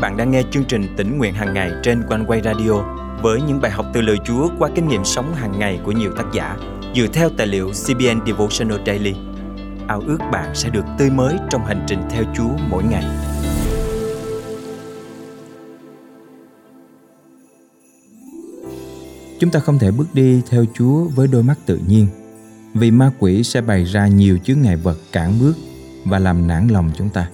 [0.00, 2.72] bạn đang nghe chương trình tỉnh nguyện hàng ngày trên quanh quay radio
[3.22, 6.12] với những bài học từ lời Chúa qua kinh nghiệm sống hàng ngày của nhiều
[6.16, 6.56] tác giả
[6.96, 9.14] dựa theo tài liệu CBN Devotional Daily.
[9.88, 13.04] Ao ước bạn sẽ được tươi mới trong hành trình theo Chúa mỗi ngày.
[19.40, 22.06] Chúng ta không thể bước đi theo Chúa với đôi mắt tự nhiên,
[22.74, 25.56] vì ma quỷ sẽ bày ra nhiều chướng ngại vật cản bước
[26.04, 27.28] và làm nản lòng chúng ta.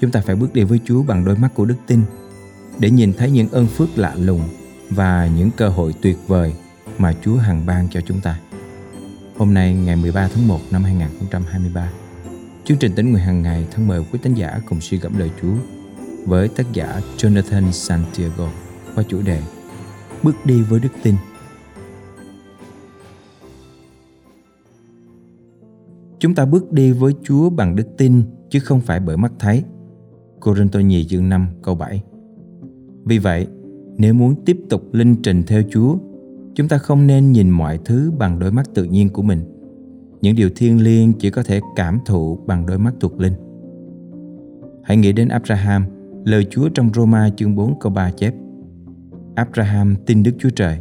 [0.00, 2.00] Chúng ta phải bước đi với Chúa bằng đôi mắt của đức tin
[2.78, 4.42] để nhìn thấy những ơn phước lạ lùng
[4.90, 6.54] và những cơ hội tuyệt vời
[6.98, 8.38] mà Chúa hằng ban cho chúng ta.
[9.36, 11.90] Hôm nay ngày 13 tháng 1 năm 2023,
[12.64, 15.30] chương trình tính nguyện hàng ngày thân mời quý tín giả cùng suy gẫm lời
[15.42, 15.54] Chúa
[16.26, 18.48] với tác giả Jonathan Santiago
[18.94, 19.42] qua chủ đề
[20.22, 21.14] Bước đi với đức tin.
[26.18, 29.64] Chúng ta bước đi với Chúa bằng đức tin chứ không phải bởi mắt thấy.
[30.46, 32.02] Cô-rinh-tô nhì chương 5 câu 7
[33.04, 33.46] Vì vậy,
[33.98, 35.96] nếu muốn tiếp tục linh trình theo Chúa,
[36.54, 39.40] chúng ta không nên nhìn mọi thứ bằng đôi mắt tự nhiên của mình.
[40.20, 43.32] Những điều thiêng liêng chỉ có thể cảm thụ bằng đôi mắt thuộc linh.
[44.82, 45.84] Hãy nghĩ đến Abraham,
[46.24, 48.34] lời Chúa trong Roma chương 4 câu 3 chép.
[49.34, 50.78] Abraham tin Đức Chúa Trời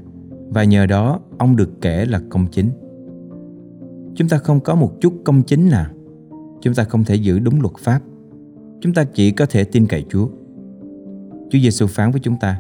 [0.50, 2.70] và nhờ đó ông được kể là công chính.
[4.16, 5.92] Chúng ta không có một chút công chính nào.
[6.62, 8.02] Chúng ta không thể giữ đúng luật pháp.
[8.86, 10.28] Chúng ta chỉ có thể tin cậy Chúa.
[11.50, 12.60] Chúa Giêsu phán với chúng ta: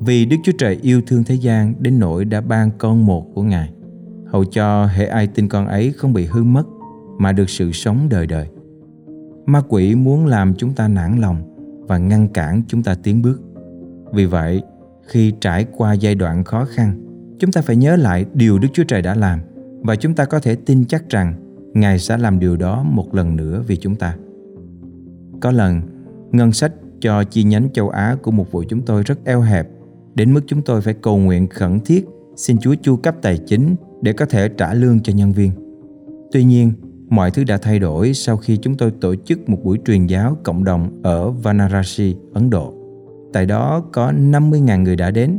[0.00, 3.42] vì Đức Chúa Trời yêu thương thế gian đến nỗi đã ban con một của
[3.42, 3.70] Ngài,
[4.26, 6.62] hầu cho hệ ai tin con ấy không bị hư mất
[7.18, 8.46] mà được sự sống đời đời.
[9.46, 11.36] Ma quỷ muốn làm chúng ta nản lòng
[11.88, 13.40] và ngăn cản chúng ta tiến bước.
[14.12, 14.62] Vì vậy,
[15.06, 17.00] khi trải qua giai đoạn khó khăn,
[17.38, 19.40] chúng ta phải nhớ lại điều Đức Chúa Trời đã làm
[19.80, 21.34] và chúng ta có thể tin chắc rằng
[21.74, 24.16] Ngài sẽ làm điều đó một lần nữa vì chúng ta.
[25.40, 25.80] Có lần,
[26.32, 29.68] ngân sách cho chi nhánh châu Á của một vụ chúng tôi rất eo hẹp
[30.14, 32.06] đến mức chúng tôi phải cầu nguyện khẩn thiết
[32.36, 35.50] xin Chúa chu cấp tài chính để có thể trả lương cho nhân viên.
[36.32, 36.72] Tuy nhiên,
[37.08, 40.36] mọi thứ đã thay đổi sau khi chúng tôi tổ chức một buổi truyền giáo
[40.42, 42.74] cộng đồng ở Varanasi, Ấn Độ.
[43.32, 45.38] Tại đó có 50.000 người đã đến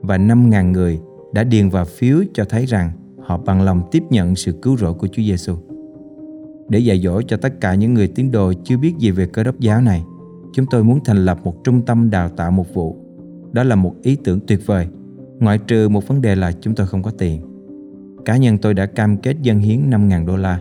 [0.00, 1.00] và 5.000 người
[1.32, 4.94] đã điền vào phiếu cho thấy rằng họ bằng lòng tiếp nhận sự cứu rỗi
[4.94, 5.56] của Chúa Giêsu.
[6.68, 9.42] Để dạy dỗ cho tất cả những người tín đồ chưa biết gì về cơ
[9.42, 10.04] đốc giáo này,
[10.52, 13.02] chúng tôi muốn thành lập một trung tâm đào tạo mục vụ
[13.52, 14.86] đó là một ý tưởng tuyệt vời,
[15.40, 17.40] ngoại trừ một vấn đề là chúng tôi không có tiền.
[18.24, 20.60] Cá nhân tôi đã cam kết dân hiến 5.000 đô la,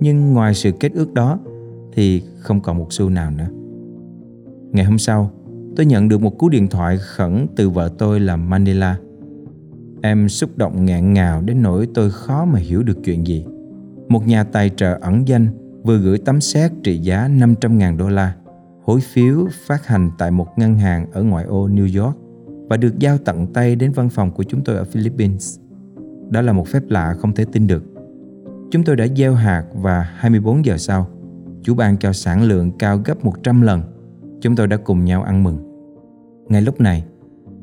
[0.00, 1.38] nhưng ngoài sự kết ước đó
[1.92, 3.48] thì không còn một xu nào nữa.
[4.72, 5.30] Ngày hôm sau,
[5.76, 8.98] tôi nhận được một cú điện thoại khẩn từ vợ tôi là Manila.
[10.02, 13.46] Em xúc động ngạn ngào đến nỗi tôi khó mà hiểu được chuyện gì.
[14.10, 15.48] Một nhà tài trợ ẩn danh
[15.84, 18.34] vừa gửi tấm séc trị giá 500.000 đô la
[18.84, 22.16] hối phiếu phát hành tại một ngân hàng ở ngoại ô New York
[22.68, 25.58] và được giao tận tay đến văn phòng của chúng tôi ở Philippines.
[26.30, 27.84] Đó là một phép lạ không thể tin được.
[28.70, 31.08] Chúng tôi đã gieo hạt và 24 giờ sau,
[31.62, 33.82] Chúa ban cho sản lượng cao gấp 100 lần.
[34.40, 35.58] Chúng tôi đã cùng nhau ăn mừng.
[36.48, 37.04] Ngay lúc này,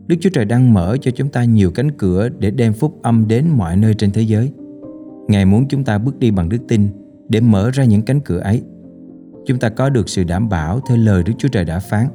[0.08, 3.28] Đức Chúa Trời đang mở cho chúng ta nhiều cánh cửa để đem phúc âm
[3.28, 4.52] đến mọi nơi trên thế giới.
[5.28, 6.88] Ngài muốn chúng ta bước đi bằng đức tin
[7.30, 8.64] để mở ra những cánh cửa ấy
[9.48, 12.08] chúng ta có được sự đảm bảo theo lời Đức Chúa Trời đã phán.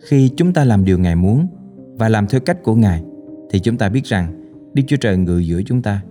[0.00, 1.46] Khi chúng ta làm điều Ngài muốn
[1.98, 3.02] và làm theo cách của Ngài,
[3.50, 6.02] thì chúng ta biết rằng Đức Chúa Trời ngự giữa chúng ta.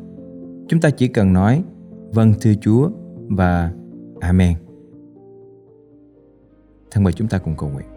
[0.67, 1.63] Chúng ta chỉ cần nói
[2.11, 2.89] Vâng thưa Chúa
[3.29, 3.71] và
[4.19, 4.53] Amen.
[6.91, 7.87] Thân mời chúng ta cùng cầu nguyện.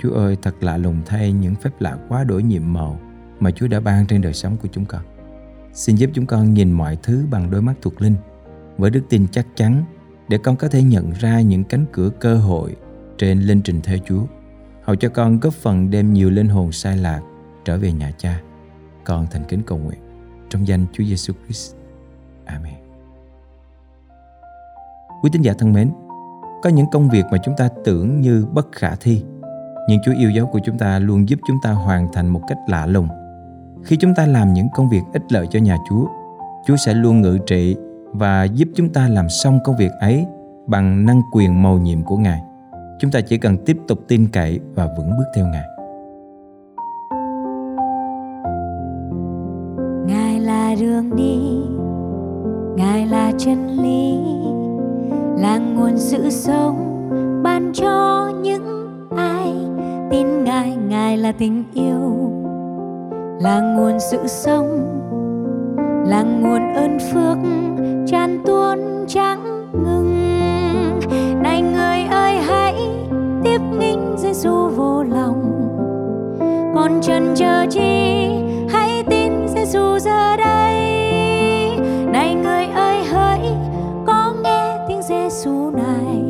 [0.00, 3.00] Chúa ơi, thật lạ lùng thay những phép lạ quá đổi nhiệm màu
[3.40, 5.02] mà Chúa đã ban trên đời sống của chúng con.
[5.72, 8.16] Xin giúp chúng con nhìn mọi thứ bằng đôi mắt thuộc linh–
[8.78, 9.84] với đức tin chắc chắn
[10.28, 12.76] để con có thể nhận ra những cánh cửa cơ hội
[13.18, 14.22] trên linh trình theo Chúa,
[14.82, 17.20] hầu cho con góp phần đem nhiều linh hồn sai lạc
[17.64, 18.40] trở về nhà cha.
[19.04, 19.98] Con thành kính cầu nguyện
[20.50, 21.74] trong danh Chúa Giêsu Christ.
[22.44, 22.74] Amen.
[25.22, 25.90] Quý tín giả thân mến,
[26.62, 29.24] có những công việc mà chúng ta tưởng như bất khả thi,
[29.88, 32.58] nhưng Chúa yêu dấu của chúng ta luôn giúp chúng ta hoàn thành một cách
[32.68, 33.08] lạ lùng.
[33.84, 36.06] Khi chúng ta làm những công việc ích lợi cho nhà Chúa,
[36.66, 37.76] Chúa sẽ luôn ngự trị
[38.12, 40.26] và giúp chúng ta làm xong công việc ấy
[40.66, 42.42] bằng năng quyền mầu nhiệm của Ngài.
[43.00, 45.64] Chúng ta chỉ cần tiếp tục tin cậy và vững bước theo Ngài.
[50.06, 51.38] Ngài là đường đi,
[52.76, 54.18] Ngài là chân lý,
[55.42, 57.08] là nguồn sự sống
[57.44, 59.54] ban cho những ai
[60.10, 62.31] tin Ngài, Ngài là tình yêu,
[63.42, 64.68] là nguồn sự sống,
[66.06, 67.38] là nguồn ơn phước
[68.06, 70.14] tràn tuôn chẳng ngừng.
[71.42, 72.74] Này người ơi hãy
[73.44, 75.68] tiếp nghinh Giêsu vô lòng.
[76.74, 78.28] Còn chân chờ chi
[78.68, 80.74] hãy tin Giêsu giờ đây.
[82.12, 83.56] Này người ơi hãy
[84.06, 86.21] có nghe tiếng Giêsu này.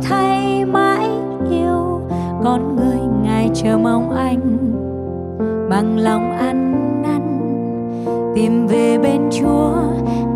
[0.00, 1.08] Thay mãi
[1.50, 2.00] yêu.
[2.44, 4.40] Con người ngài chờ mong anh
[5.70, 7.40] bằng lòng ăn năn,
[8.34, 9.72] tìm về bên Chúa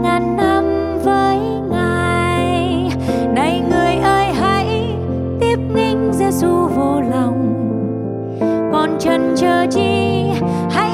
[0.02, 0.64] ngàn năm
[1.04, 1.38] với
[1.70, 2.90] ngài.
[3.34, 4.96] Này người ơi, hãy
[5.40, 7.54] tiếp nghinh Giêsu vô lòng.
[8.72, 10.24] Còn chân chờ chi?
[10.70, 10.91] Hãy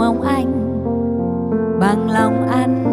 [0.00, 0.52] mong anh
[1.80, 2.89] bằng lòng anh.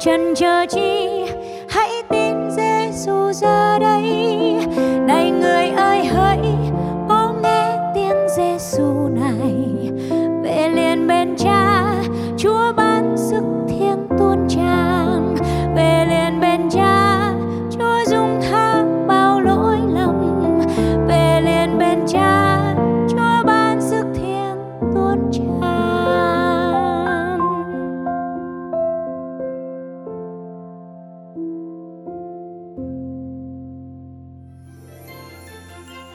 [0.00, 0.97] Chân chờ chi